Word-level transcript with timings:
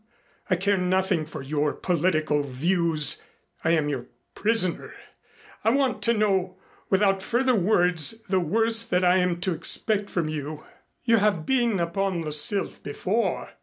I 0.49 0.55
care 0.55 0.77
nothing 0.77 1.27
for 1.27 1.43
your 1.43 1.75
political 1.75 2.41
views. 2.41 3.21
I 3.63 3.69
am 3.73 3.87
your 3.87 4.07
prisoner. 4.33 4.95
I 5.63 5.69
want 5.69 6.01
to 6.01 6.13
know 6.15 6.57
without 6.89 7.21
further 7.21 7.53
words 7.55 8.23
the 8.23 8.39
worst 8.39 8.89
that 8.89 9.05
I 9.05 9.17
am 9.17 9.39
to 9.41 9.53
expect 9.53 10.09
from 10.09 10.27
you." 10.27 10.63
"You 11.03 11.17
have 11.17 11.45
been 11.45 11.79
upon 11.79 12.21
the 12.21 12.31
Sylph 12.31 12.81
before. 12.81 13.51